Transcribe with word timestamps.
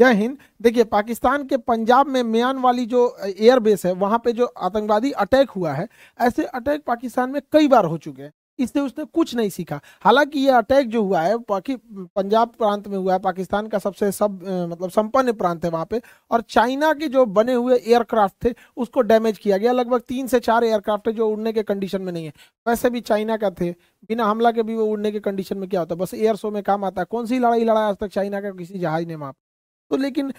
जय 0.00 0.12
हिंद। 0.14 0.36
देखिए, 0.62 0.84
पाकिस्तान 0.84 1.44
के 1.44 1.56
पंजाब 1.56 2.06
में 2.06 2.22
म्यान 2.22 2.58
वाली 2.58 2.84
जो 2.86 3.16
एयर 3.26 3.58
बेस 3.58 3.84
है, 3.86 3.92
वहाँ 3.92 4.18
पे 4.24 4.32
जो 4.32 4.46
आतंकवादी 4.46 5.10
अटैक 5.12 5.50
हुआ 5.50 5.72
है, 5.72 5.88
ऐसे 6.20 6.44
अटैक 6.44 6.82
पाकिस्तान 6.86 7.30
में 7.30 7.40
कई 7.52 7.68
बार 7.68 7.84
हो 7.84 7.98
चुके 7.98 8.22
हैं। 8.22 8.32
इससे 8.58 8.80
उसने 8.80 9.04
कुछ 9.04 9.34
नहीं 9.34 9.50
सीखा। 9.50 9.80
हालाँकि 10.02 10.38
ये 10.38 10.50
अटैक 10.50 10.88
जो 10.88 11.02
हुआ 11.02 11.20
है 11.20 11.36
बाकी 11.38 11.76
पंजाब 12.16 12.48
प्रांत 12.48 12.88
में 12.88 12.96
हुआ 12.98 13.12
है, 13.12 13.18
पाकिस्तान 13.18 13.66
का 13.66 13.78
सबसे 13.78 14.10
सब 14.12 14.40
मतलब 14.72 14.90
संपन्न 14.90 15.32
प्रांत 15.32 15.64
है 15.64 15.70
वहाँ 15.70 15.86
पे, 15.90 16.00
और 16.30 16.40
चाइना 16.40 16.92
के 16.92 17.08
जो 17.08 17.24
बने 17.26 17.54
हुए 17.54 17.76
एयरक्राफ्ट 17.76 18.44
थे, 18.44 18.54
उसको 18.76 19.00
डैमेज 19.02 19.38
किया 19.38 19.56
गया। 19.56 19.72
लगभग 19.72 20.00
तीन 20.08 20.26
से 20.26 20.40
चार 20.40 20.64
एयरक्राफ्ट 20.64 21.08
है 21.08 21.14
जो 21.14 21.28
उड़ने 21.28 21.52
के 21.52 21.62
कंडीशन 21.62 22.02
में 22.02 22.12
नहीं 22.12 22.24
है। 22.24 22.32
वैसे 22.68 22.90
भी 22.90 23.00
चाइना 23.02 23.36
का 23.36 23.50
थे। 23.50 23.70
बिना 23.70 24.24
हमला 24.24 24.50
के 24.50 24.62
भी 24.62 24.74
वो 24.74 24.86
उड़ने 24.86 25.12
के 25.12 25.20
कंडीशन 25.20 25.58
में 25.58 25.68
क्या 25.68 25.80
होता 25.80 25.94
है? 25.94 26.00
बस 26.00 26.14
एयर 26.14 26.36
शो 26.36 26.50
में 26.50 26.62
काम 26.62 26.84
आता 26.84 27.02
है। 27.02 27.06
कौन 27.10 27.26
सी 27.26 27.38
लड़ाई 27.38 27.64
लड़ा 27.64 27.80
आज 27.80 27.96
तक 27.96 28.08
चाइना 28.08 28.40
का? 28.40 28.50
किसी 28.50 28.78
जहाज़ 28.78 29.06
ने 29.06 29.14
वहाँ 29.14 29.34
तो 29.90 29.96
लेकिन 29.96 30.32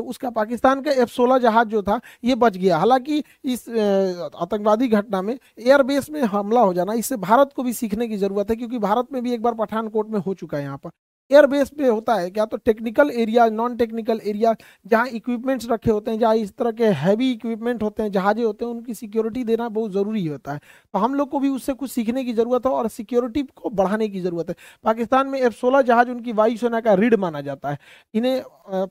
उसका 0.00 0.30
पाकिस्तान 0.30 0.80
का 0.82 0.90
एफ़ 0.92 1.10
सोलह 1.10 1.38
जहाज़ 1.38 1.68
जो 1.68 1.82
था, 1.82 2.00
ये 2.24 2.34
बच 2.36 2.56
गया। 2.56 2.78
हालाँकि 2.78 3.22
इस 3.46 3.68
आतंकवादी 3.68 4.88
घटना 4.88 5.22
में 5.22 5.34
एयरबेस 5.34 6.10
में 6.10 6.20
हमला 6.24 6.60
हो 6.60 6.74
जाना, 6.74 6.92
इससे 6.94 7.16
भारत 7.18 7.52
को 7.56 7.62
भी 7.62 7.72
सीखने 7.74 8.08
की 8.08 8.16
ज़रूरत 8.16 8.50
है, 8.50 8.56
क्योंकि 8.56 8.78
भारत 8.80 9.12
में 9.12 9.22
भी 9.22 9.32
एक 9.34 9.42
बार 9.42 9.54
पठानकोट 9.56 10.08
में 10.10 10.18
हो 10.20 10.34
चुका 10.34 10.56
है 10.58 10.64
यहाँ 10.64 10.78
पर। 10.78 10.90
एयरबेस 11.32 11.70
पे 11.78 11.88
होता 11.88 12.14
है, 12.14 12.30
क्या 12.30 12.44
तो 12.46 12.56
technical 12.58 13.10
area 13.12 13.48
non 13.50 13.76
technical 13.76 14.20
area 14.24 14.54
जहाँ 14.86 15.06
इक्विपमेंट्स 15.08 15.68
रखे 15.70 15.90
होते 15.90 16.10
हैं, 16.10 16.18
जहाँ 16.18 16.34
इस 16.36 16.52
तरह 16.52 16.70
के 16.72 16.86
हैवी 16.96 17.30
इक्विपमेंट 17.32 17.82
होते 17.82 18.02
हैं, 18.02 18.10
जहाजे 18.12 18.42
होते 18.42 18.64
हैं, 18.64 18.72
उनकी 18.72 18.94
सिक्योरिटी 18.94 19.44
देना 19.44 19.68
बहुत 19.70 19.92
ज़रूरी 19.92 20.26
होता 20.26 20.52
है। 20.52 20.60
तो 20.94 20.98
हम 20.98 21.14
लोग 21.14 21.30
को 21.30 21.38
भी 21.40 21.48
उससे 21.50 21.72
कुछ 21.74 21.90
सीखने 21.90 22.24
की 22.24 22.32
ज़रूरत 22.34 22.66
है 22.66 22.72
और 22.72 22.88
सिक्योरिटी 22.90 23.42
को 23.54 23.70
बढ़ाने 23.72 24.08
की 24.08 24.20
ज़रूरत 24.20 24.48
है। 24.48 24.54
पाकिस्तान 24.84 25.26
में 25.26 25.38
एफ़ 25.40 25.54
सोलह 25.54 25.82
जहाज़ 25.82 26.10
उनकी 26.10 26.32
वायुसेना 26.34 26.80
का 26.80 26.94
रीढ़ 26.94 27.16
माना 27.16 27.40
जाता 27.40 27.70
है। 27.70 27.78
इन्हें 28.14 28.42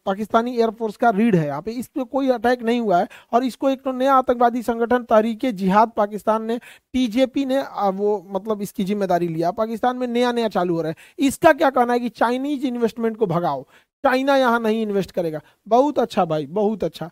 पाकिस्तानी 0.05 0.55
एयरफोर्स 0.57 0.97
का 0.97 1.09
रीढ़ 1.11 1.35
है। 1.35 1.45
यहाँ 1.47 1.61
पे 1.61 1.71
इस 1.73 1.87
पर 1.87 2.03
कोई 2.05 2.29
अटैक 2.31 2.63
नहीं 2.63 2.79
हुआ 2.81 2.97
है 2.97 3.07
और 3.33 3.43
इसको 3.43 3.69
एक 3.69 3.81
तो 3.81 3.91
नया 3.93 4.13
आतंकवादी 4.15 4.61
संगठन 4.63 5.03
तहरीके 5.05 5.51
जिहाद 5.53 5.91
पाकिस्तान 5.97 6.43
ने 6.45 6.57
टीजेपी 6.93 7.45
ने 7.45 7.61
वो 7.91 8.11
मतलब 8.31 8.61
इसकी 8.61 8.83
ज़िम्मेदारी 8.83 9.27
लिया। 9.27 9.51
पाकिस्तान 9.53 9.97
में 9.97 10.07
नया 10.07 10.31
नया 10.31 10.47
चालू 10.49 10.75
हो 10.75 10.81
रहा 10.81 10.89
है। 10.89 11.25
इसका 11.27 11.53
क्या 11.53 11.69
कहना 11.71 11.93
है 11.93 11.99
कि 11.99 12.09
चाइनीज़ 12.31 12.65
इन्वेस्टमेंट 12.67 13.17
को 13.17 13.25
भगाओ। 13.27 13.63
चाइना 14.03 14.35
यहाँ 14.37 14.59
नहीं 14.59 14.81
इन्वेस्ट 14.81 15.11
करेगा। 15.11 15.41
बहुत 15.67 15.99
अच्छा 15.99 16.25
भाई, 16.25 16.45
बहुत 16.47 16.83
अच्छा। 16.83 17.09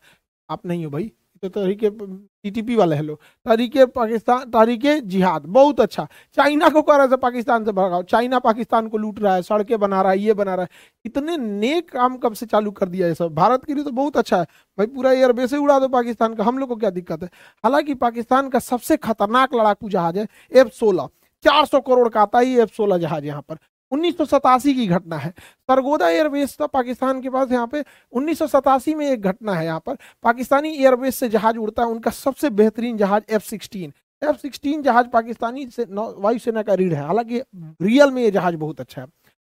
आप 0.49 0.65
नहीं 0.65 0.85
हो 0.85 0.91
भाई 0.91 1.11
तो 1.43 1.49
तरीके 1.49 1.89
टीटीपी 1.89 2.75
वाले 2.75 2.95
हेलो 2.95 3.13
तरीके 3.45 3.85
पाकिस्तान, 3.87 4.43
तरीके 4.51 4.99
जिहाद, 5.01 5.43
बहुत 5.47 5.79
अच्छा। 5.79 6.07
चाइना 6.37 6.69
को 6.69 6.81
कह 6.81 6.95
रहा 6.95 7.05
है, 7.05 7.17
पाकिस्तान 7.17 7.65
से 7.65 7.71
भगाओ। 7.71 8.03
चाइना 8.03 8.39
पाकिस्तान 8.39 8.87
को 8.87 8.97
लूट 8.97 9.19
रहा 9.19 9.35
है, 9.35 9.41
सड़कें 9.41 9.79
बना 9.79 10.01
रहा 10.01 10.11
है, 10.11 10.19
ये 10.19 10.33
बना 10.33 10.55
रहा 10.55 10.63
है। 10.63 10.69
इतने 11.05 11.37
नेक 11.37 11.89
काम 11.91 12.17
कब 12.17 12.33
से 12.33 12.45
चालू 12.45 12.71
कर 12.71 12.89
दिया 12.89 13.07
है 13.07 13.13
सब? 13.13 13.33
भारत 13.35 13.65
के 13.65 13.73
लिए 13.73 13.83
तो 13.83 13.91
बहुत 13.91 14.17
अच्छा 14.17 14.37
है। 14.37 14.43
भाई 14.77 14.87
पूरा 14.87 15.11
एयरबेस 15.11 15.53
ही 15.53 15.59
उड़ा 15.59 15.79
दो 15.79 15.87
पाकिस्तान 15.89 16.35
का, 16.35 16.43
हम 16.43 16.57
लोग 16.57 16.69
को 16.69 16.75
क्या 16.75 16.89
दिक्कत 16.89 17.23
है? 17.23 17.29
हालाँकि 17.63 17.93
पाकिस्तान 17.95 18.49
का 18.49 18.59
सबसे 18.61 18.97
खतरनाक 18.99 19.55
लड़ाकू 19.55 19.89
जहाज़ 19.89 20.19
है 20.19 20.27
एफ़ 20.53 20.69
सोलह 20.75 21.09
चार 21.43 21.65
सौ 21.65 21.79
करोड़ 21.81 22.07
का 22.09 22.21
आता 22.21 22.39
ही 22.39 22.57
एफ़ 22.59 22.73
सोलह 22.75 22.97
जहाज़ 22.97 23.25
यहाँ 23.25 23.41
पर। 23.41 23.57
उन्नीस 23.91 24.17
सौ 24.17 24.25
सतासी 24.25 24.73
की 24.73 24.87
घटना 24.87 25.17
है। 25.17 25.29
सरगोदा 25.69 26.09
एयरबेस 26.09 26.57
था, 26.61 26.67
पाकिस्तान 26.67 27.21
के 27.21 27.29
पास 27.29 27.51
यहाँ 27.51 27.67
पे 27.67 27.83
उन्नीस 28.13 28.39
सौ 28.39 28.47
सतासी 28.47 28.95
में 28.95 29.05
एक 29.07 29.21
घटना 29.21 29.53
है 29.53 29.65
यहाँ 29.65 29.79
पर। 29.85 29.97
पाकिस्तानी 30.23 30.75
एयरबेस 30.75 31.15
से 31.15 31.29
जहाज़ 31.29 31.57
उड़ता 31.57 31.83
है, 31.83 31.89
उनका 31.89 32.11
सबसे 32.11 32.49
बेहतरीन 32.51 32.97
जहाज़ 32.97 33.23
एफ़ 33.29 33.43
सिक्सटीन। 33.43 33.93
एफ़ 34.21 34.37
सिक्सटीन 34.37 34.81
जहाज़ 34.83 35.07
पाकिस्तानी 35.07 35.65
से 35.67 35.85
वायुसेना 35.91 36.61
का 36.61 36.73
रीढ़ 36.73 36.93
है। 36.93 37.05
हालाँकि 37.05 37.41
रियल 37.81 38.11
में 38.11 38.21
ये 38.23 38.31
जहाज़ 38.31 38.55
बहुत 38.57 38.79
अच्छा 38.81 39.01
है। 39.01 39.07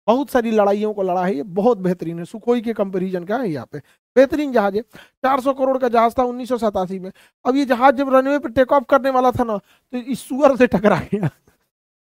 बहुत 0.07 0.29
सारी 0.29 0.51
लड़ाइयों 0.51 0.93
को 0.93 1.03
लड़ा 1.03 1.25
है, 1.25 1.35
ये 1.35 1.43
बहुत 1.43 1.77
बेहतरीन 1.77 2.17
है। 2.19 2.25
सुखोई 2.25 2.61
के 2.61 2.73
कंपेरिजन 2.73 3.23
का 3.23 3.37
है 3.37 3.49
यहाँ 3.51 3.67
पे। 3.71 3.79
बेहतरीन 4.15 4.51
जहाज़ 4.53 4.75
है। 4.75 4.81
400 5.23 5.53
करोड़ 5.53 5.77
का 5.77 5.87
जहाज़ 5.89 6.13
था 6.19 6.23
उन्नीस 6.23 6.49
सौ 6.49 6.57
सतासी 6.57 6.99
में। 6.99 7.11
अब 7.45 7.55
ये 7.55 7.65
जहाज़ 7.65 7.95
जब 7.95 8.13
रनवे 8.15 8.39
पे 8.39 8.49
टेक 8.49 8.71
ऑफ़ 8.71 8.83
करने 8.89 9.09
वाला 9.09 9.31
था 9.31 9.43
ना 9.43 9.57
तो 9.57 9.97
इस 9.97 10.19
सुअर 10.19 10.55
से 10.57 10.67
टकरा 10.67 10.99
गया। 11.13 11.29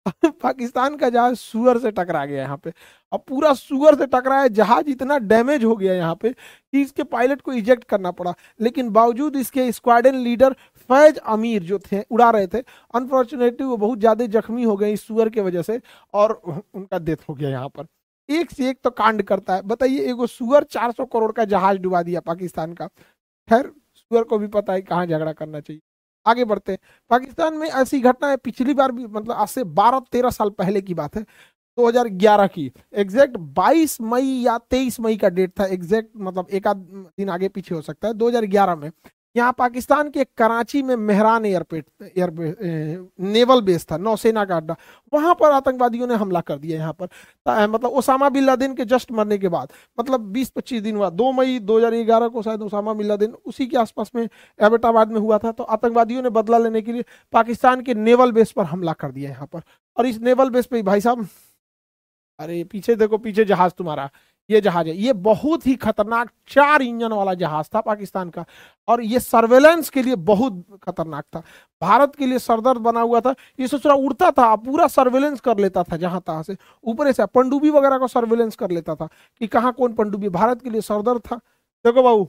पाकिस्तान 0.43 0.97
का 0.97 1.09
जहाज़ 1.11 1.35
सुअर 1.35 1.79
से 1.79 1.91
टकरा 1.91 2.25
गया 2.27 2.43
यहाँ 2.43 2.57
पे। 2.57 2.73
अब 3.13 3.23
पूरा 3.29 3.53
सुअर 3.55 3.95
से 3.95 4.07
टकराया 4.07 4.47
जहाज़ 4.51 4.89
इतना 4.91 5.19
डैमेज 5.21 5.65
हो 5.65 5.75
गया 5.77 5.95
यहाँ 5.95 6.15
पे 6.23 6.31
कि 6.31 6.81
इसके 6.83 7.03
पायलट 7.05 7.41
को 7.41 7.53
इजेक्ट 7.53 7.85
करना 7.85 8.11
पड़ा। 8.11 8.35
लेकिन 8.61 8.91
बावजूद 8.91 9.37
इसके 9.37 9.71
स्क्वाडन 9.73 10.17
लीडर 10.19 10.53
फैज 10.91 11.19
अमीर 11.19 11.63
जो 11.63 11.79
थे, 11.81 12.01
उड़ा 12.03 12.31
रहे 12.31 12.47
थे 12.47 12.59
अनफॉर्चुनेटली 12.95 13.67
वो 13.67 13.77
बहुत 13.77 13.99
ज़्यादा 13.99 14.27
जख्मी 14.29 14.65
हो 14.65 14.77
गए 14.77 14.93
इस 14.93 15.07
सुअर 15.07 15.29
के 15.29 15.41
वजह 15.41 15.63
से 15.63 15.81
और 16.15 16.33
उनका 16.75 16.99
डेथ 17.01 17.29
हो 17.29 17.35
गया 17.35 17.51
यहाँ 17.51 17.69
पर। 17.69 17.87
एक 18.29 18.51
से 18.51 18.69
एक 18.71 18.79
तो 18.85 18.91
कांड 18.93 19.23
करता 19.23 19.55
है। 19.55 19.63
बताइए, 19.65 19.99
एगो 20.01 20.27
सुअर 20.27 20.65
400 20.65 21.05
करोड़ 21.07 21.33
का 21.33 21.45
जहाज़ 21.47 21.79
डुबा 21.79 22.03
दिया 22.03 22.21
पाकिस्तान 22.23 22.73
का। 22.75 22.87
खैर, 22.87 23.73
सुअर 23.95 24.25
को 24.25 24.39
भी 24.39 24.47
पता 24.49 24.73
है 24.73 24.83
कहाँ 24.83 25.07
झगड़ा 25.07 25.33
करना 25.33 25.61
चाहिए। 25.61 25.81
आगे 26.27 26.45
बढ़ते 26.45 26.73
हैं। 26.73 26.79
पाकिस्तान 27.11 27.55
में 27.55 27.69
ऐसी 27.69 28.01
घटना 28.01 28.29
है, 28.29 28.37
पिछली 28.37 28.75
बार 28.75 28.93
भी 28.93 29.07
मतलब 29.07 29.33
आज 29.33 29.49
से 29.49 29.65
बारह, 29.65 30.01
तेरह 30.13 30.31
साल 30.31 30.51
पहले 30.51 30.81
की 30.81 30.95
बात 30.95 31.17
है 31.17 31.23
2011 31.79 32.47
की। 32.47 32.71
एग्जैक्ट 32.95 33.37
22 33.37 34.01
मई 34.01 34.23
या 34.23 34.59
23 34.71 35.01
मई 35.01 35.17
का 35.17 35.29
डेट 35.29 35.61
था 35.61 35.65
एग्जैक्ट 35.67 36.11
मतलब 36.17 36.49
एक 36.51 36.67
आध 36.67 36.77
दिन 36.77 37.31
आगे 37.31 37.49
पीछे 37.49 37.75
हो 37.75 37.83
सकता 37.83 38.09
है 38.09 38.15
2011 38.15 38.77
में। 38.77 38.91
यहाँ 39.35 39.53
पाकिस्तान 39.59 40.09
के 40.11 40.25
कराची 40.37 40.83
में 40.83 40.95
Mehran 40.97 41.45
airport 41.47 41.85
air 42.03 42.31
naval 43.23 43.61
base 43.63 43.87
था, 43.91 43.97
नौसेना 43.99 44.45
का 44.45 44.57
अड्डा। 44.57 44.77
वहाँ 45.13 45.35
पर 45.35 45.53
आतंकवादियों 45.53 46.07
ने 46.07 46.15
हमला 46.15 46.41
कर 46.41 46.59
दिया 46.59 46.79
यहाँ 46.79 46.93
पर। 46.93 47.09
मतलब 47.67 47.91
ओसामा 47.91 48.29
बिन 48.29 48.45
लादेन 48.45 48.75
के 48.75 48.85
जस्ट 48.85 49.13
मरने 49.13 49.39
के 49.39 49.49
बाद 49.49 49.73
मतलब 49.99 50.33
20-25 50.33 50.83
दिन 50.83 50.97
हुआ 50.97 51.11
2 51.13 51.31
मई 51.33 51.59
2011 51.61 52.29
को 52.29 52.43
शायद 52.43 52.63
ओसामा 52.63 52.93
बिन 52.93 53.07
लादेन 53.07 53.33
उसी 53.47 53.67
के 53.67 53.77
आसपास 53.79 54.11
में 54.15 54.23
एबेटाबाद 54.23 55.13
में 55.13 55.21
हुआ 55.21 55.39
था 55.39 55.53
तो 55.53 55.65
आतंकवादियों 55.65 56.23
ने 56.23 56.31
बदला 56.31 56.59
लेने 56.59 56.83
के 56.83 56.93
लिए 56.93 57.05
पाकिस्तान 57.33 57.81
के 57.83 57.95
नेवल 57.95 58.33
बेस 58.33 58.53
पर 58.53 58.65
हमला 58.65 58.93
कर 58.95 59.11
दिया 59.13 59.31
यहाँ 59.31 59.47
पर। 59.47 59.63
और 59.97 60.07
इस 60.07 60.21
नेवल 60.21 60.51
बेस 60.51 60.67
पे 60.67 60.83
भाई 60.83 61.01
साहब, 61.01 61.27
अरे 62.41 62.63
पीछे 62.65 62.95
देखो, 62.97 63.19
पीछे 63.19 63.45
जहाज़ 63.45 63.73
तुम्हारा। 63.79 64.09
ये 64.51 64.61
जहाज़ 64.61 64.89
है। 64.89 64.97
ये 64.97 65.13
बहुत 65.13 65.67
ही 65.67 65.75
खतरनाक 65.77 66.31
चार 66.49 66.83
इंजन 66.83 67.13
वाला 67.13 67.35
जहाज़ 67.35 67.67
था 67.75 67.81
पाकिस्तान 67.81 68.31
का। 68.31 68.45
और 68.89 69.03
ये 69.03 69.21
सर्वेलेंस 69.21 69.91
के 69.91 70.03
लिए 70.03 70.17
बहुत 70.17 70.65
खतरनाक 70.83 71.25
था। 71.37 71.43
भारत 71.83 72.17
के 72.17 72.27
लिए 72.27 72.39
सरदर्द 72.39 72.81
बना 72.81 73.01
हुआ 73.01 73.21
था। 73.21 73.35
ये 73.61 73.69
सोच 73.69 73.87
रहा 73.87 73.95
उड़ता 73.95 74.31
था, 74.31 74.57
पूरा 74.57 74.87
सर्वेलेंस 74.87 75.41
कर 75.41 75.59
लेता 75.59 75.83
था 75.83 75.97
जहाँ 75.97 76.21
तहां 76.27 76.43
से। 76.43 76.57
ऊपर 76.85 77.13
से 77.13 77.27
पंडुबी 77.27 77.71
वगैरह 77.71 77.99
को 77.99 78.09
सर्वेलेंस 78.09 78.57
कर 78.57 78.71
लेता 78.71 78.95
था 78.95 79.09
कि 79.41 79.47
कहाँ 79.47 79.73
कौन 79.73 79.93
पंडुबी 79.93 80.29
भारत 80.29 80.63
के 80.63 80.71
लिए 80.71 80.81
सरदर्द 80.81 81.21
था। 81.21 81.37
देखो 81.85 82.03
बाबू, 82.03 82.29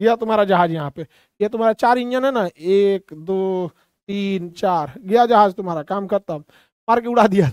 यह 0.00 0.16
तुम्हारा 0.16 0.44
जहाज़ 0.44 0.70
यहाँ 0.70 0.90
पे। 0.90 1.02
ये 1.40 1.48
तुम्हारा 1.48 1.72
चार 1.72 1.98
इंजन 1.98 2.24
है 2.24 2.32
ना? 2.32 2.48
एक, 2.58 3.04
दो, 3.12 3.70
तीन, 4.08 4.50
चार। 4.50 4.92
गया 4.98 5.26
जहाज़ 5.26 5.52
तुम्हारा, 5.52 5.82
काम 5.82 6.06
खत्म। 6.06 6.44
मार 6.88 7.00
के 7.00 7.08
उड़ा 7.08 7.26
दिया। 7.26 7.48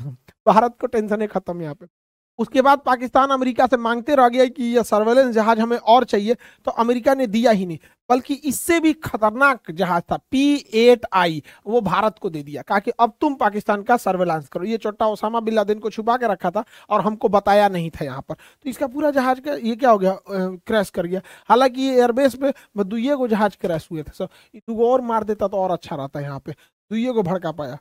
भारत 0.48 0.78
को 0.82 0.88
टेंशन 0.88 1.22
है 1.22 1.28
खत्म 1.28 1.62
यहाँ 1.62 1.76
पे। 1.76 2.01
उसके 2.42 2.62
बाद 2.62 2.80
पाकिस्तान 2.86 3.30
अमेरिका 3.32 3.66
से 3.68 3.78
मांगते 3.80 4.16
रह 4.16 4.30
गया 4.30 4.46
कि 4.48 4.64
यह 4.76 4.84
सर्वेलेंस 4.84 5.34
जहाज़ 5.36 5.60
हमें 5.60 5.78
और 5.78 6.04
चाहिए 6.06 6.36
तो 6.66 6.72
अमेरिका 6.74 7.14
ने 7.16 7.28
दिया 7.30 7.52
ही 7.52 7.66
नहीं, 7.66 7.78
बल्कि 8.10 8.34
इससे 8.36 8.80
भी 8.80 8.94
खतरनाक 8.96 9.72
जहाज़ 9.72 10.04
था 10.04 10.18
पी 10.32 10.44
एट 10.76 11.06
आई 11.14 11.42
वो 11.66 11.82
भारत 11.82 12.16
को 12.22 12.30
दे 12.30 12.44
दिया, 12.44 12.62
कहा 12.64 12.80
कि 12.80 12.92
अब 13.00 13.14
तुम 13.22 13.36
पाकिस्तान 13.36 13.84
का 13.84 13.98
सर्वेलांस 14.00 14.48
करो। 14.50 14.66
ये 14.66 14.78
छोटा 14.78 15.08
ओसामा 15.08 15.40
बिन 15.42 15.56
लादेन 15.56 15.80
को 15.80 15.90
छुपा 15.90 16.18
के 16.18 16.28
रखा 16.28 16.52
था 16.52 16.64
और 16.90 17.02
हमको 17.02 17.30
बताया 17.30 17.68
नहीं 17.70 17.90
था 17.92 18.06
यहाँ 18.06 18.22
पर। 18.22 18.36
तो 18.36 18.70
इसका 18.70 18.88
पूरा 18.88 19.12
जहाज़ 19.12 19.40
का, 19.40 19.54
ये 19.54 19.76
क्या 19.76 19.90
हो 19.92 19.98
गया 19.98 20.18
क्रैश 20.28 20.90
कर 20.90 21.06
गया। 21.06 21.22
हालाँकि 21.50 21.82
ये 21.82 21.96
एयरबेस 21.96 22.36
पे 22.38 22.84
दुइये 22.84 23.16
को 23.16 23.28
जहाज़ 23.28 23.58
क्रैश 23.62 23.88
हुए 23.92 24.04
थे 24.04 24.12
सर 24.16 24.84
और 24.84 25.02
मार 25.04 25.24
देता 25.24 25.48
तो 25.48 25.58
और 25.58 25.72
अच्छा 25.72 25.96
रहता 25.96 26.20
यहाँ 26.20 26.40
पे। 26.40 26.52
दुइये 26.52 27.12
को 27.14 27.24
भड़का 27.24 27.52
पाया। 27.54 27.78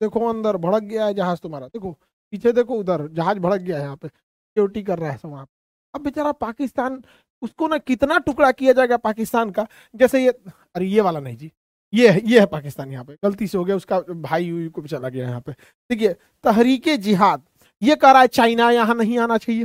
देखो 0.00 0.28
अंदर 0.28 0.56
भड़क 0.58 0.82
गया 0.84 1.06
है 1.06 1.14
जहाज़ 1.14 1.38
तुम्हारा, 1.42 1.66
देखो। 1.68 1.96
पीछे 2.34 2.52
देखो 2.52 2.74
उधर, 2.76 3.08
जहाज़ 3.08 3.38
भड़क 3.38 3.60
गया 3.62 3.76
है 3.76 3.82
यहाँ 3.82 3.96
पे 3.96 4.08
सिक्योरिटी 4.08 4.82
कर 4.84 4.98
रहा 4.98 5.10
है 5.10 5.18
वहाँ 5.24 5.46
अब 5.94 6.02
बेचारा 6.02 6.30
पाकिस्तान, 6.34 7.02
उसको 7.42 7.66
ना 7.68 7.76
कितना 7.80 8.18
टुकड़ा 8.20 8.50
किया 8.52 8.72
जाएगा 8.72 8.96
पाकिस्तान 8.98 9.50
का? 9.50 9.66
जैसे 9.94 10.22
ये, 10.24 10.30
अरे 10.74 10.86
ये 10.86 11.00
वाला 11.00 11.20
नहीं 11.20 11.36
जी, 11.36 11.50
ये 11.92 12.08
है 12.10 12.20
ये 12.26 12.40
है 12.40 12.46
पाकिस्तान 12.46 12.92
यहाँ 12.92 13.04
पे, 13.04 13.16
गलती 13.24 13.46
से 13.46 13.58
हो 13.58 13.64
गया, 13.64 13.76
उसका 13.76 14.00
भाई 14.00 14.68
को 14.74 14.82
भी 14.82 14.88
चला 14.88 15.08
गया 15.08 15.28
यहाँ 15.28 15.40
पे। 15.40 15.52
देखिए, 15.52 16.12
तहरीके 16.44 16.96
जिहाद, 16.98 17.42
ये 17.82 17.96
कह 17.96 18.10
रहा 18.10 18.22
है 18.22 18.28
चाइना 18.28 18.70
यहाँ 18.70 18.94
नहीं 18.94 19.18
आना 19.18 19.38
चाहिए। 19.38 19.64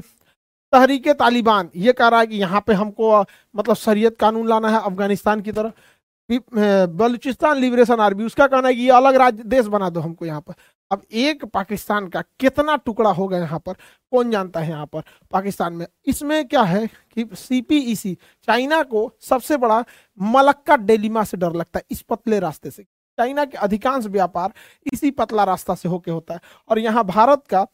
तहरीके 0.74 1.14
तालिबान, 1.16 1.70
ये 1.76 1.94
कह 1.94 2.08
रहा 2.08 2.20
है 2.20 2.28
कि 2.28 2.38
यहाँ 2.38 2.64
पे 2.68 2.74
हमको 2.76 3.20
मतलब 3.22 3.76
शरीयत 3.78 4.18
कानून 4.20 4.48
लाना 4.50 4.70
है 4.70 4.82
अफ़गानिस्तान 4.82 5.42
की 5.42 5.52
तरह 5.52 5.74
बलूचिस्तान 6.30 7.58
लिबरेशन 7.58 8.00
आर्मी, 8.00 8.24
उसका 8.24 8.48
कहना 8.48 8.68
है 8.68 8.76
कि 8.76 8.82
ये 8.82 8.90
अलग 8.92 9.16
राज्य 9.16 9.44
देश 9.46 9.66
बना 9.68 9.90
दो 9.90 10.00
हमको 10.00 10.26
यहाँ 10.26 10.42
पर। 10.42 10.54
अब 10.92 11.02
एक 11.12 11.46
पाकिस्तान 11.46 12.08
का 12.08 12.22
कितना 12.40 12.76
टुकड़ा 12.76 13.10
होगा 13.12 13.38
यहाँ 13.38 13.60
पर, 13.60 13.74
कौन 14.12 14.32
जानता 14.32 14.60
है 14.60 14.70
यहाँ 14.70 14.86
पर? 14.86 15.02
पाकिस्तान 15.32 15.74
में। 15.74 15.86
इसमें 16.08 16.48
क्या 16.48 16.62
है 16.64 16.86
कि 16.88 17.26
सीपीईसी 17.34 18.14
e 18.14 18.18
चाइना 18.48 18.82
को 18.84 19.12
सबसे 19.22 19.58
बड़ा 19.58 19.84
मलक्का 20.20 20.78
डेलिमा 20.78 21.24
से 21.24 21.38
डर 21.38 21.54
लगता 21.54 21.80
है, 21.80 21.86
इस 21.92 22.02
पतले 22.02 22.40
रास्ते 22.40 22.72
से। 22.72 22.84
चाइना 22.84 23.46
के 23.46 23.58
अधिकांश 23.58 24.06
व्यापार 24.08 24.54
इसी 24.94 25.12
पतला 25.12 25.44
रास्ता 25.44 25.76
से 25.76 25.90
होके 25.90 26.12
होता 26.12 26.34
है। 26.34 26.40
और 26.70 26.80
यहाँ 26.80 27.04
भारत 27.06 27.44
का 27.50 27.66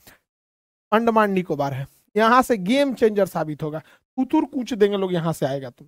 अंडमान 0.91 1.31
निकोबार 1.31 1.73
है। 1.73 1.87
यहाँ 2.15 2.41
से 2.41 2.57
गेम 2.57 2.93
चेंजर 2.93 3.25
साबित 3.25 3.63
होगा। 3.63 3.79
कुतुर 4.17 4.45
कूच 4.45 4.73
देंगे 4.73 4.97
लोग, 4.97 5.13
यहाँ 5.13 5.33
से 5.33 5.45
आएगा 5.45 5.69
तुम 5.69 5.87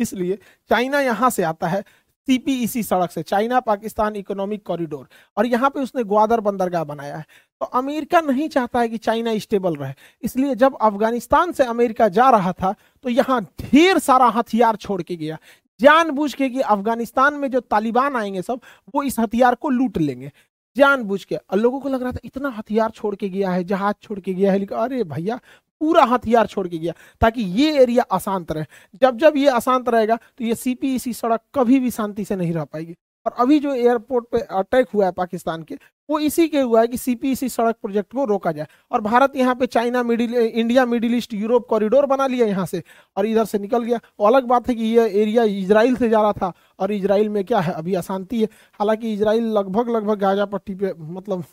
इसलिए 0.00 0.38
चाइना 0.70 1.00
यहाँ 1.00 1.30
से 1.30 1.42
आता 1.42 1.68
है 1.68 1.82
सीपीईसी 2.28 2.82
सड़क 2.82 3.10
से, 3.10 3.22
चाइना 3.22 3.60
पाकिस्तान 3.60 4.16
इकोनॉमिक 4.16 4.62
कॉरिडोर। 4.66 5.06
और 5.36 5.46
यहाँ 5.46 5.70
पे 5.70 5.80
उसने 5.80 6.02
ग्वादर 6.04 6.40
बंदरगाह 6.40 6.84
बनाया 6.84 7.16
है। 7.16 7.24
तो 7.60 7.66
अमेरिका 7.68 8.20
नहीं 8.20 8.48
चाहता 8.48 8.80
है 8.80 8.88
कि 8.88 8.98
चाइना 8.98 9.36
स्टेबल 9.38 9.76
रहे। 9.76 9.92
इसलिए 10.22 10.54
जब 10.54 10.76
अफ़गानिस्तान 10.80 11.52
से 11.52 11.64
अमेरिका 11.64 12.08
जा 12.08 12.28
रहा 12.30 12.52
था 12.52 12.74
तो 13.04 13.08
यहाँ 13.08 13.40
ढेर 13.60 13.98
सारा 13.98 14.26
हथियार 14.28 14.76
छोड़ 14.76 15.00
के 15.02 15.16
गया। 15.16 15.38
जानबूझ 15.80 16.32
के 16.34 16.48
कि 16.48 16.60
अफ़गानिस्तान 16.60 17.34
में 17.34 17.50
जो 17.50 17.60
तालिबान 17.60 18.16
आएँगे 18.16 18.42
सब, 18.42 18.60
वो 18.94 19.02
इस 19.02 19.18
हथियार 19.18 19.54
को 19.54 19.68
लूट 19.70 19.98
लेंगे। 19.98 20.30
जानबूझ 20.76 21.22
के। 21.24 21.36
और 21.36 21.58
लोगों 21.58 21.80
को 21.80 21.88
लग 21.88 22.02
रहा 22.02 22.12
था, 22.12 22.18
इतना 22.24 22.48
हथियार 22.48 22.90
छोड़ 22.90 23.14
के 23.14 23.28
गया 23.28 23.50
है, 23.50 23.64
जहाज़ 23.64 23.96
छोड़ 24.02 24.18
के 24.20 24.34
गया 24.34 24.52
है। 24.52 24.66
अरे 24.66 25.02
भैया 25.04 25.38
पूरा 25.80 26.04
हथियार 26.06 26.46
छोड़ 26.46 26.66
के 26.68 26.78
गया, 26.78 26.92
ताकि 27.20 27.42
ये 27.42 27.76
एरिया 27.82 28.02
अशांत 28.12 28.52
रहे। 28.52 28.64
जब 29.02 29.18
जब 29.18 29.36
ये 29.36 29.46
अशांत 29.50 29.88
रहेगा 29.88 30.16
तो 30.16 30.44
ये 30.44 30.54
सीपीईसी 30.56 31.12
सड़क 31.14 31.40
कभी 31.54 31.78
भी 31.80 31.90
शांति 31.92 32.24
से 32.24 32.36
नहीं 32.36 32.52
रह 32.52 32.64
पाएगी। 32.64 32.96
और 33.26 33.32
अभी 33.38 33.58
जो 33.60 33.72
एयरपोर्ट 33.74 34.24
पे 34.32 34.40
अटैक 34.40 34.88
हुआ 34.94 35.04
है 35.04 35.12
पाकिस्तान 35.12 35.62
के, 35.62 35.74
वो 36.08 36.18
इसी 36.18 36.46
के 36.48 36.60
हुआ 36.60 36.80
है 36.80 36.88
कि 36.88 36.96
सीपीसी 36.96 37.48
सड़क 37.48 37.76
प्रोजेक्ट 37.82 38.12
को 38.12 38.24
रोका 38.24 38.52
जाए। 38.52 38.66
और 38.92 39.00
भारत 39.00 39.36
यहाँ 39.36 39.54
पे 39.54 39.66
China, 39.66 40.02
middle, 40.02 40.34
India, 40.34 40.84
Middle 40.86 41.14
East, 41.14 41.34
Europe 41.34 41.66
corridor 41.68 42.06
बना 42.06 42.26
लिया 42.26 42.46
यहाँ 42.46 42.64
से, 42.66 42.82
और 43.16 43.26
इधर 43.26 43.44
से 43.44 43.58
निकल 43.58 43.82
गया। 43.82 44.00
वो 44.20 44.26
अलग 44.26 44.44
बात 44.44 44.68
है 44.68 44.74
कि 44.74 44.84
ये 44.86 45.06
एरिया 45.22 45.44
इसराइल 45.44 45.96
से 45.96 46.08
जा 46.08 46.22
रहा 46.22 46.32
था, 46.32 46.52
और 46.78 46.92
इसराइल 46.92 47.28
में 47.28 47.44
क्या 47.44 47.60
है, 47.60 47.72
अभी 47.72 47.94
अशांति 47.94 48.40
है। 48.40 48.48
हालाँकि 48.80 49.12
इसराइल 49.14 49.52
लगभग 49.52 49.90
लगभग 49.90 50.18
गाजा 50.18 50.44
पट्टी 50.46 50.74
पे 50.74 50.92
मतलब 50.98 51.44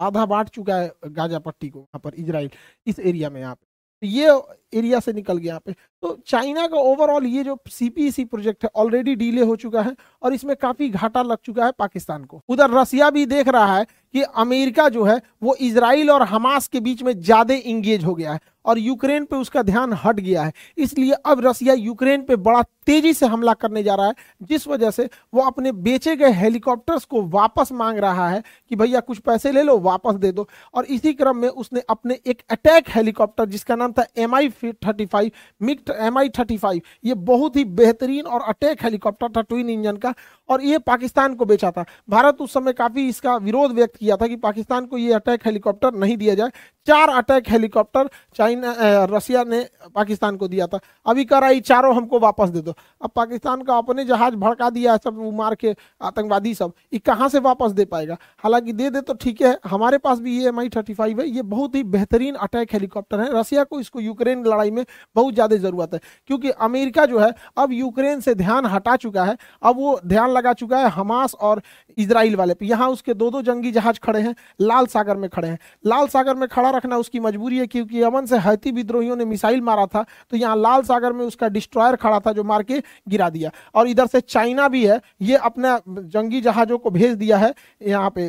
आधा 0.00 0.24
बांट 0.26 0.48
चुका 0.48 0.76
है 0.76 0.92
गाजा 1.06 1.38
पट्टी 1.40 1.68
को, 1.68 1.78
यहाँ 1.78 2.00
पर 2.04 2.14
इसराइल 2.16 2.50
इस 2.86 2.98
एरिया 3.00 3.30
में 3.30 3.40
यहाँ 3.40 3.54
ये 4.02 4.30
एरिया 4.74 5.00
से 5.00 5.12
निकल 5.12 5.36
गया 5.36 5.48
यहाँ 5.48 5.60
पे। 5.60 5.72
तो 6.02 6.16
चाइना 6.26 6.66
का 6.66 6.78
ओवरऑल 6.78 7.26
ये 7.26 7.44
जो 7.44 7.56
सीपीसी 7.68 8.24
प्रोजेक्ट 8.24 8.64
है 8.64 8.70
ऑलरेडी 8.76 9.14
डीले 9.14 9.42
हो 9.42 9.56
चुका 9.56 9.82
है 9.82 9.94
और 10.22 10.34
इसमें 10.34 10.54
काफ़ी 10.56 10.88
घाटा 10.88 11.22
लग 11.22 11.38
चुका 11.44 11.64
है 11.64 11.72
पाकिस्तान 11.78 12.24
को। 12.24 12.40
उधर 12.48 12.70
रसिया 12.70 13.10
भी 13.10 13.24
देख 13.26 13.48
रहा 13.48 13.76
है 13.76 13.84
कि 13.84 14.22
अमेरिका 14.22 14.88
जो 14.88 15.04
है, 15.04 15.20
वो 15.42 15.54
इसराइल 15.56 16.10
और 16.10 16.22
हमास 16.24 16.68
के 16.68 16.80
बीच 16.80 17.02
में 17.02 17.12
ज़्यादा 17.14 17.54
इंगेज 17.54 18.04
हो 18.04 18.14
गया 18.14 18.32
है। 18.32 18.40
और 18.66 18.78
यूक्रेन 18.78 19.24
पे 19.24 19.36
उसका 19.36 19.62
ध्यान 19.62 19.92
हट 20.04 20.20
गया 20.20 20.42
है। 20.42 20.52
इसलिए 20.78 21.12
अब 21.12 21.46
रसिया 21.46 21.74
यूक्रेन 21.74 22.22
पे 22.22 22.36
बड़ा 22.38 22.62
तेज़ी 22.86 23.12
से 23.14 23.26
हमला 23.26 23.52
करने 23.54 23.82
जा 23.82 23.94
रहा 23.94 24.06
है, 24.06 24.14
जिस 24.42 24.66
वजह 24.68 24.90
से 24.90 25.08
वो 25.34 25.42
अपने 25.42 25.72
बेचे 25.74 26.14
गए 26.16 26.32
हेलीकॉप्टर्स 26.32 27.04
को 27.04 27.22
वापस 27.28 27.72
मांग 27.72 27.98
रहा 27.98 28.28
है 28.28 28.42
कि 28.70 28.76
भैया 28.76 29.00
कुछ 29.00 29.18
पैसे 29.20 29.52
ले 29.52 29.62
लो, 29.62 29.78
वापस 29.78 30.14
दे 30.14 30.32
दो। 30.32 30.48
और 30.74 30.84
इसी 30.86 31.12
क्रम 31.14 31.36
में 31.36 31.48
उसने 31.48 31.82
अपने 31.90 32.18
एक 32.26 32.42
अटैक 32.50 32.88
हेलीकॉप्टर, 32.90 33.46
जिसका 33.46 33.76
नाम 33.76 33.92
था 33.92 34.06
एम 34.16 34.34
आई 34.34 34.48
थर्टी 34.62 35.06
फाइव 35.06 35.30
मिक्ट 35.60 35.90
एम 35.90 36.18
आई 36.18 36.28
थर्टी 36.28 36.56
फाइव 36.58 36.80
ये 37.04 37.14
बहुत 37.26 37.56
ही 37.56 37.64
बेहतरीन 37.66 38.24
और 38.24 38.42
अटैक 38.44 38.82
हेलीकॉप्टर 38.82 39.28
था 39.28 39.42
ट्विन 39.42 39.70
इंजन 39.70 39.96
का 39.96 40.14
और 40.48 40.62
ये 40.62 40.78
पाकिस्तान 40.80 41.34
को 41.34 41.44
बेचा 41.44 41.70
था। 41.70 41.84
भारत 42.10 42.40
उस 42.40 42.52
समय 42.52 42.72
काफ़ी 42.74 43.08
इसका 43.08 43.36
विरोध 43.38 43.72
व्यक्त 43.72 43.96
किया 43.96 44.16
था 44.16 44.26
कि 44.26 44.36
पाकिस्तान 44.38 44.86
को 44.86 44.98
ये 44.98 45.12
अटैक 45.14 45.46
हेलीकॉप्टर 45.46 45.94
नहीं 45.94 46.16
दिया 46.16 46.34
जाए। 46.34 46.50
चार 46.86 47.08
अटैक 47.10 47.48
हेलीकॉप्टर 47.48 48.08
चाइना 48.36 48.74
रसिया 49.10 49.42
ने 49.44 49.60
पाकिस्तान 49.94 50.36
को 50.36 50.48
दिया 50.48 50.66
था। 50.66 50.78
अभी 51.06 51.24
कर 51.24 51.44
आई 51.44 51.60
चारों 51.62 51.94
हमको 51.96 52.18
वापस 52.20 52.48
दे 52.48 52.60
दो। 52.60 52.74
अब 53.02 53.10
पाकिस्तान 53.16 53.62
का 53.62 53.76
अपने 53.78 54.04
जहाज़ 54.04 54.34
भड़का 54.36 54.68
दिया 54.70 54.96
सब, 54.96 55.18
मार 55.34 55.54
के 55.54 55.74
आतंकवादी 56.02 56.54
सब। 56.54 56.72
ये 56.92 56.98
कहाँ 57.00 57.28
से 57.28 57.38
वापस 57.40 57.72
दे 57.72 57.84
पाएगा? 57.86 58.16
हालाँकि 58.38 58.72
दे 58.72 58.90
दे 58.90 59.00
तो 59.00 59.14
ठीक 59.16 59.42
है, 59.42 59.56
हमारे 59.66 59.98
पास 59.98 60.18
भी 60.18 60.38
ये 60.38 60.48
एम 60.48 60.60
आई 60.60 60.68
थर्टी 60.68 60.94
फाइव 60.94 61.20
है। 61.20 61.28
ये 61.28 61.42
बहुत 61.44 61.74
ही 61.74 61.82
बेहतरीन 61.86 62.34
अटैक 62.36 62.72
हेलीकॉप्टर 62.72 63.20
है। 63.20 63.28
रसिया 63.32 63.64
को 63.64 63.80
इसको 63.80 64.00
यूक्रेन 64.00 64.44
लड़ाई 64.46 64.70
में 64.70 64.84
बहुत 65.16 65.34
ज़्यादा 65.34 65.56
ज़रूरत 65.56 65.94
है, 65.94 66.00
क्योंकि 66.26 66.50
अमेरिका 66.50 67.06
जो 67.06 67.18
है, 67.18 67.32
अब 67.56 67.72
यूक्रेन 67.72 68.20
से 68.20 68.34
ध्यान 68.36 68.66
हटा 68.66 68.96
चुका 68.98 69.24
है। 69.24 69.36
अब 69.62 69.76
वो 69.76 69.98
ध्यान 70.06 70.30
लगा 70.36 70.52
चुका 70.54 70.78
है 70.78 70.88
हमास 70.90 71.34
और 71.36 71.62
इसराइल 71.98 72.36
वाले 72.36 72.54
पे। 72.54 72.66
यहाँ 72.66 72.88
उसके 72.90 73.14
दो 73.14 73.30
दो 73.30 73.42
जंगी 73.42 73.72
जहाज़ 73.72 73.98
खड़े 74.00 74.20
हैं, 74.20 74.34
लाल 74.60 74.86
सागर 74.88 75.16
में 75.16 75.28
खड़े 75.30 75.48
हैं। 75.48 75.58
लाल 75.84 76.06
सागर 76.08 76.34
में 76.34 76.48
खड़ा 76.48 76.70
रखना 76.70 76.96
उसकी 76.98 77.20
मजबूरी 77.20 77.58
है 77.58 77.66
क्योंकि 77.66 78.02
यमन 78.02 78.26
से 78.26 78.38
हैती 78.38 78.70
विद्रोहियों 78.72 79.16
ने 79.16 79.24
मिसाइल 79.26 79.60
मारा 79.62 79.86
था 79.86 80.04
तो 80.30 80.36
यहाँ 80.36 80.56
लाल 80.56 80.82
सागर 80.84 81.12
में 81.12 81.24
उसका 81.26 81.48
डिस्ट्रॉयर 81.50 81.96
खड़ा 81.96 82.20
था 82.20 82.32
जो 82.32 82.44
मार 82.44 82.62
के 82.62 82.82
गिरा 83.08 83.28
दिया। 83.30 83.50
और 83.74 83.88
इधर 83.88 84.06
से 84.06 84.20
चाइना 84.22 84.68
भी 84.68 84.84
है, 84.86 85.00
ये 85.22 85.36
अपना 85.38 85.78
जंगी 85.88 86.40
जहाजों 86.40 86.78
को 86.78 86.90
भेज 86.90 87.14
दिया 87.16 87.36
है 87.38 87.52
यहाँ 87.82 88.10
पे 88.10 88.26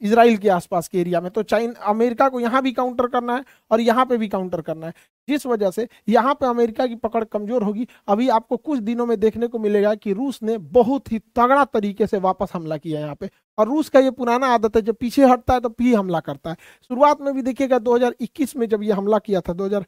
इसराइल 0.00 0.36
के 0.36 0.48
आसपास 0.50 0.88
के 0.88 0.98
एरिया 1.00 1.20
में। 1.20 1.30
तो 1.32 1.42
चाइना, 1.44 1.80
अमेरिका 1.82 2.28
को 2.28 2.40
यहाँ 2.40 2.62
भी 2.62 2.72
काउंटर 2.72 3.06
करना 3.08 3.36
है 3.36 3.44
और 3.70 3.80
यहाँ 3.80 4.04
पे 4.06 4.16
भी 4.16 4.28
काउंटर 4.28 4.60
करना 4.62 4.86
है। 4.86 4.92
जिस 5.28 5.46
वजह 5.46 5.70
से 5.70 5.86
यहाँ 6.08 6.34
पे 6.34 6.46
अमेरिका 6.46 6.86
की 6.86 6.94
पकड़ 6.96 7.24
कमज़ोर 7.24 7.62
होगी। 7.62 7.86
अभी 8.08 8.28
आपको 8.30 8.56
कुछ 8.58 8.78
दिनों 8.80 9.06
में 9.06 9.18
देखने 9.20 9.46
को 9.46 9.58
मिलेगा 9.58 9.94
कि 9.94 10.12
रूस 10.12 10.38
ने 10.42 10.56
बहुत 10.58 11.12
ही 11.12 11.18
तगड़ा 11.36 11.64
तरीके 11.66 12.06
से 12.06 12.18
वापस 12.20 12.50
हमला 12.54 12.76
किया 12.76 13.00
यहाँ 13.00 13.14
पे। 13.14 13.30
और 13.58 13.68
रूस 13.68 13.88
का 13.88 14.00
ये 14.00 14.10
पुराना 14.12 14.46
आदत 14.48 14.76
है, 14.76 14.82
जब 14.82 14.94
पीछे 14.94 15.24
हटता 15.24 15.54
है 15.54 15.60
तो 15.60 15.68
फिर 15.70 15.94
हमला 15.96 16.20
करता 16.20 16.50
है। 16.50 16.56
शुरुआत 16.90 17.20
में 17.20 17.34
भी 17.34 17.42
देखिएगा 17.42 17.78
2021 17.80 18.56
में 18.56 18.68
जब 18.68 18.82
ये 18.82 18.92
हमला 18.92 19.18
किया 19.20 19.40
था 19.40 19.52
2000 19.54 19.86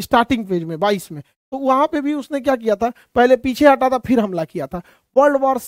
स्टार्टिंग 0.00 0.46
पेज 0.46 0.64
में 0.64 0.78
22 0.78 1.10
में 1.12 1.22
तो 1.52 1.58
वहाँ 1.58 1.86
पे 1.86 2.00
भी 2.00 2.14
उसने 2.14 2.40
क्या 2.40 2.54
किया 2.56 2.74
था? 2.76 2.90
पहले 3.14 3.36
पीछे 3.38 3.66
हटा 3.66 3.88
था, 3.90 3.98
फिर 3.98 4.20
हमला 4.20 4.44
किया 4.44 4.66
था। 4.66 4.80
वर्ल्ड 5.16 5.36
वॉर 5.40 5.58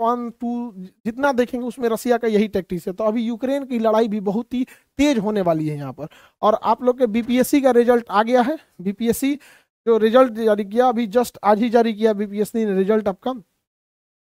वन 0.00 0.30
टू 0.40 0.72
जितना 0.76 1.32
देखेंगे 1.32 1.66
उसमें 1.66 1.88
रसिया 1.88 2.16
का 2.18 2.28
यही 2.28 2.48
टैक्टिक्स 2.48 2.86
है। 2.88 2.94
तो 2.94 3.04
अभी 3.04 3.22
यूक्रेन 3.22 3.64
की 3.64 3.78
लड़ाई 3.78 4.08
भी 4.08 4.20
बहुत 4.20 4.54
ही 4.54 4.64
तेज 4.98 5.18
होने 5.18 5.40
वाली 5.40 5.68
है 5.68 5.76
यहाँ 5.76 5.92
पर। 5.92 6.08
और 6.42 6.58
आप 6.62 6.82
लोग 6.82 6.98
के 6.98 7.06
बीपीएससी 7.06 7.60
का 7.60 7.70
रिज़ल्ट 7.70 8.04
आ 8.10 8.22
गया 8.22 8.42
है। 8.42 8.58
बीपीएससी 8.80 9.34
जो 9.86 9.96
रिज़ल्ट 9.98 10.32
जारी 10.32 10.64
किया, 10.64 10.88
अभी 10.88 11.06
जस्ट 11.06 11.38
आज 11.44 11.62
ही 11.62 11.70
जारी 11.70 11.92
किया 11.94 12.12
बीपीएससी 12.12 12.64
ने 12.64 12.74
रिज़ल्ट 12.74 13.08
आपका। 13.08 13.32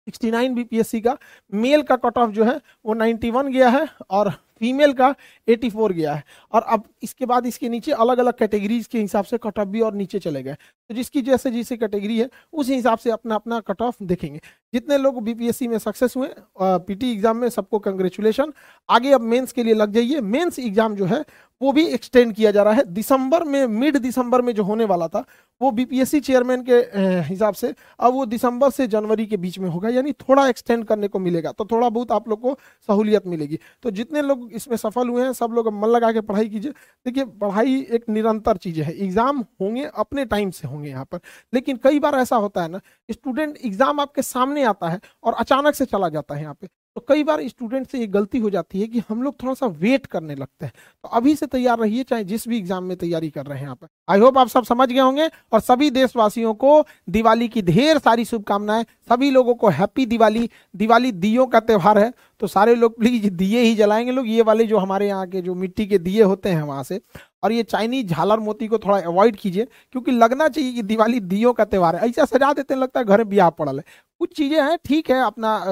69 0.07 0.55
बीपीएससी 0.55 1.01
का। 1.01 1.17
मेल 1.53 1.81
का 1.81 1.95
कट 1.95 2.17
ऑफ़ 2.17 2.31
जो 2.31 2.43
है, 2.43 2.59
वो 2.85 2.93
91 2.93 3.47
गया 3.47 3.69
है 3.69 3.87
और 4.09 4.31
फीमेल 4.61 4.93
का 4.93 5.13
84 5.47 5.91
गया 5.91 6.13
है। 6.13 6.23
और 6.53 6.61
अब 6.63 6.83
इसके 7.03 7.25
बाद 7.25 7.45
इसके 7.45 7.69
नीचे 7.69 7.91
अलग 7.93 8.17
अलग 8.19 8.37
कैटेगरीज 8.39 8.87
के 8.87 8.99
हिसाब 8.99 9.25
से 9.25 9.37
कट 9.39 9.59
ऑफ़ 9.59 9.67
भी 9.67 9.81
और 9.81 9.93
नीचे 9.95 10.19
चले 10.19 10.43
गए। 10.43 10.53
तो 10.53 10.95
जिसकी 10.95 11.21
जैसे 11.21 11.51
जैसे 11.51 11.77
कैटेगरी 11.77 12.17
है, 12.19 12.29
उस 12.53 12.69
हिसाब 12.69 12.97
से 12.97 13.11
अपना 13.11 13.35
अपना 13.35 13.59
कट 13.61 13.81
ऑफ़ 13.81 14.03
देखेंगे। 14.03 14.39
जितने 14.73 14.97
लोग 14.97 15.21
बीपीएससी 15.23 15.67
में 15.67 15.77
सक्सेस 15.79 16.15
हुए 16.17 16.27
पीटी 16.59 17.11
एग्ज़ाम 17.11 17.37
में 17.37 17.49
सबको 17.49 17.79
कंग्रेचुलेशन 17.81 18.53
आगे 18.89 19.11
अब 19.11 19.21
मेंस 19.23 19.51
के 19.51 19.63
लिए 19.63 19.73
लग 19.73 19.93
जाइए। 19.93 20.21
मेंस 20.21 20.59
एग्ज़ाम 20.59 20.95
जो 20.95 21.05
है, 21.05 21.23
वो 21.61 21.71
भी 21.71 21.85
एक्सटेंड 21.87 22.33
किया 22.35 22.51
जा 22.51 22.63
रहा 22.63 22.73
है। 22.73 22.83
दिसंबर 22.85 23.43
में 23.43 23.65
मिड 23.69 23.97
दिसंबर 23.97 24.41
में 24.41 24.53
जो 24.55 24.63
होने 24.63 24.85
वाला 24.85 25.07
था, 25.07 25.23
वो 25.61 25.71
बीपीएससी 25.71 26.19
चेयरमैन 26.19 26.63
के 26.69 26.75
हिसाब 27.23 27.53
से, 27.53 27.73
अब 27.99 28.13
वो 28.13 28.25
दिसंबर 28.25 28.69
से 28.69 28.87
जनवरी 28.87 29.25
के 29.25 29.37
बीच 29.37 29.59
में 29.59 29.69
होगा। 29.69 29.89
यानी 29.89 30.11
थोड़ा 30.13 30.47
एक्सटेंड 30.49 30.85
करने 30.85 31.07
को 31.07 31.19
मिलेगा। 31.19 31.51
तो 31.51 31.65
थोड़ा 31.65 31.89
बहुत 31.89 32.11
आप 32.11 32.29
लोग 32.29 32.41
को 32.41 32.57
सहूलियत 32.89 33.27
मिलेगी। 33.27 33.59
तो 33.83 33.91
जितने 33.91 34.21
लोग 34.21 34.50
इसमें 34.51 34.75
सफल 34.77 35.09
हुए 35.09 35.23
हैं, 35.23 35.33
सब 35.33 35.51
लोग 35.51 35.67
मन 35.73 35.87
लगा 35.87 36.11
के 36.11 36.21
पढ़ाई 36.21 36.49
कीजिए। 36.49 36.71
देखिए, 37.05 37.25
पढ़ाई 37.25 37.79
एक 37.91 38.09
निरंतर 38.09 38.57
चीज़ 38.57 38.81
है। 38.81 38.93
एग्ज़ाम 38.95 39.39
होंगे, 39.61 39.83
अपने 39.85 40.25
टाइम 40.25 40.51
से 40.51 40.67
होंगे 40.67 40.89
यहाँ 40.89 41.05
पर। 41.05 41.19
लेकिन 41.53 41.77
कई 41.83 41.99
बार 41.99 42.15
ऐसा 42.15 42.35
होता 42.37 42.61
है 42.61 42.69
ना, 42.69 42.79
स्टूडेंट 43.09 43.57
एग्ज़ाम 43.65 43.99
आपके 43.99 44.21
सामने 44.21 44.63
आता 44.63 44.89
है 44.89 44.99
और 45.23 45.33
अचानक 45.33 45.75
से 45.75 45.85
चला 45.85 46.09
जाता 46.09 46.35
है 46.35 46.41
यहाँ 46.41 46.53
पे। 46.53 46.67
तो 46.95 47.03
कई 47.07 47.23
बार 47.23 47.41
स्टूडेंट 47.47 47.87
से 47.87 47.99
ये 47.99 48.07
गलती 48.07 48.37
हो 48.37 48.49
जाती 48.49 48.81
है 48.81 48.87
कि 48.87 49.01
हम 49.09 49.21
लोग 49.23 49.35
थोड़ा 49.43 49.53
सा 49.53 49.65
वेट 49.81 50.05
करने 50.05 50.35
लगते 50.35 50.65
हैं। 50.65 50.73
तो 51.03 51.09
अभी 51.09 51.35
से 51.35 51.45
तैयार 51.47 51.77
रहिए, 51.79 52.03
चाहे 52.03 52.23
जिस 52.23 52.47
भी 52.47 52.57
एग्ज़ाम 52.57 52.83
में 52.83 52.95
तैयारी 52.97 53.29
कर 53.29 53.45
रहे 53.45 53.59
हैं 53.59 53.75
पर 53.75 53.87
आई 54.09 54.19
होप 54.19 54.37
आप 54.37 54.47
सब 54.47 54.63
समझ 54.63 54.89
गए 54.89 54.99
होंगे 54.99 55.27
और 55.51 55.59
सभी 55.61 55.89
देशवासियों 55.91 56.53
को 56.55 56.83
दिवाली 57.09 57.47
की 57.47 57.61
ढेर 57.61 57.97
सारी 57.99 58.25
शुभकामनाएँ, 58.25 58.85
सभी 59.09 59.29
लोगों 59.31 59.55
को 59.55 59.69
हैप्पी 59.69 60.05
दिवाली 60.05 60.49
दिवाली 60.75 61.11
दियो 61.13 61.45
का 61.45 61.59
त्यौहार 61.61 61.99
है। 61.99 62.11
तो 62.41 62.47
सारे 62.47 62.75
लोग 62.75 62.97
प्लीज़ 62.97 63.29
दिए 63.29 63.61
ही 63.61 63.75
जलाएँगे 63.75 64.11
लोग। 64.11 64.27
ये 64.27 64.41
वाले 64.41 64.65
जो 64.65 64.77
हमारे 64.77 65.07
यहाँ 65.07 65.27
के 65.27 65.41
जो 65.41 65.55
मिट्टी 65.55 65.85
के 65.87 65.97
दिए 65.99 66.23
होते 66.23 66.49
हैं 66.49 66.61
वहाँ 66.63 66.83
से 66.83 66.99
और 67.43 67.51
ये 67.51 67.63
चाइनीज़ 67.63 68.07
झालर 68.07 68.39
मोती 68.39 68.67
को 68.67 68.77
थोड़ा 68.77 68.97
अवॉइड 68.99 69.35
कीजिए, 69.35 69.67
क्योंकि 69.91 70.11
लगना 70.11 70.47
चाहिए 70.47 70.73
कि 70.73 70.81
दिवाली 70.83 71.19
दियो 71.21 71.53
का 71.53 71.65
त्यौहार 71.65 71.95
है। 71.95 72.09
ऐसा 72.09 72.25
सजा 72.27 72.51
देते 72.53 72.73
हैं, 72.73 72.81
लगता 72.81 72.99
है 72.99 73.05
घर 73.05 73.17
में 73.17 73.29
ब्याह 73.29 73.49
पड़ल 73.51 73.77
है। 73.77 73.83
कुछ 74.21 74.35
चीज़ें 74.37 74.61
हैं, 74.61 74.77
ठीक 74.85 75.09
है, 75.11 75.21
अपना 75.21 75.63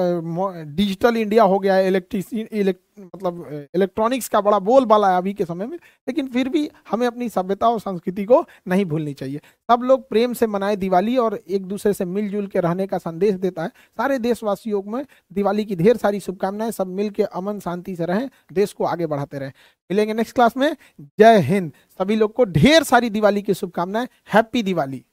डिजिटल 0.66 1.16
इंडिया 1.16 1.44
हो 1.44 1.58
गया 1.58 1.74
है 1.74 1.86
इलेक्ट्रिस 1.86 2.32
इलेक्ट 2.34 2.80
मतलब 3.00 3.68
इलेक्ट्रॉनिक्स 3.74 4.28
का 4.28 4.40
बड़ा 4.40 4.58
बोल 4.58 4.84
बाला 4.84 5.10
है 5.10 5.18
अभी 5.18 5.32
के 5.34 5.44
समय 5.44 5.66
में, 5.66 5.76
लेकिन 6.08 6.28
फिर 6.28 6.48
भी 6.48 6.68
हमें 6.90 7.06
अपनी 7.06 7.28
सभ्यता 7.28 7.68
और 7.68 7.80
संस्कृति 7.80 8.24
को 8.24 8.44
नहीं 8.68 8.84
भूलनी 8.84 9.14
चाहिए। 9.14 9.40
सब 9.70 9.82
लोग 9.82 10.08
प्रेम 10.08 10.32
से 10.32 10.46
मनाए 10.46 10.76
दिवाली 10.76 11.16
और 11.16 11.38
एक 11.48 11.66
दूसरे 11.66 11.92
से 11.92 12.04
मिलजुल 12.04 12.46
के 12.46 12.60
रहने 12.60 12.86
का 12.86 12.98
संदेश 12.98 13.34
देता 13.34 13.62
है। 13.62 13.68
सारे 13.68 14.18
देशवासियों 14.18 14.82
में 14.82 15.04
दिवाली 15.32 15.64
की 15.64 15.76
ढेर 15.76 15.96
सारी 15.96 16.20
शुभकामनाएँ, 16.20 16.70
सब 16.70 16.86
मिल 16.86 17.10
के 17.10 17.22
अमन 17.22 17.60
शांति 17.60 17.96
से 17.96 18.06
रहें, 18.06 18.28
देश 18.52 18.72
को 18.72 18.84
आगे 18.84 19.06
बढ़ाते 19.06 19.38
रहें। 19.38 19.52
मिलेंगे 19.90 20.14
नेक्स्ट 20.14 20.34
क्लास 20.34 20.56
में। 20.56 20.76
जय 21.00 21.38
हिंद। 21.38 21.72
सभी 22.00 22.16
लोग 22.16 22.32
को 22.32 22.44
ढेर 22.44 22.82
सारी 22.82 23.10
दिवाली 23.10 23.42
की 23.42 23.54
शुभकामनाएँ। 23.54 24.08
हैप्पी 24.34 24.62
दिवाली। 24.62 25.04